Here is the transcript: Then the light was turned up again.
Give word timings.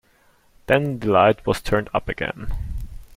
Then 0.65 0.97
the 0.97 1.11
light 1.11 1.45
was 1.45 1.61
turned 1.61 1.87
up 1.93 2.09
again. 2.09 2.51